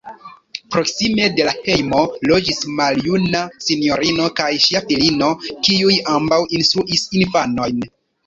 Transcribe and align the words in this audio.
Proksime 0.75 1.25
de 1.39 1.43
la 1.47 1.51
hejmo 1.57 1.99
loĝis 2.31 2.63
maljuna 2.79 3.43
sinjorino 3.67 4.31
kaj 4.41 4.49
ŝia 4.65 4.83
filino, 4.87 5.29
kiuj 5.67 5.99
ambaŭ 6.17 6.41
instruis 6.61 7.05
infanojn. 7.23 7.87